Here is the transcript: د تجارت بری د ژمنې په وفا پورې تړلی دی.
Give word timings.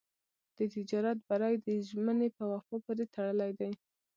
د 0.57 0.59
تجارت 0.73 1.17
بری 1.27 1.55
د 1.65 1.67
ژمنې 1.89 2.29
په 2.37 2.43
وفا 2.51 2.77
پورې 2.85 3.05
تړلی 3.15 3.51
دی. 3.59 3.71